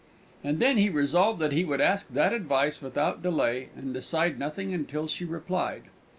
And 0.43 0.57
then 0.57 0.77
he 0.77 0.89
resolved 0.89 1.39
that 1.41 1.51
he 1.51 1.63
would 1.63 1.79
ask 1.79 2.07
that 2.07 2.33
advice 2.33 2.81
without 2.81 3.21
delay, 3.21 3.69
and 3.75 3.93
decide 3.93 4.39
nothing 4.39 4.73
until 4.73 5.05
she 5.05 5.25
replied. 5.25 5.83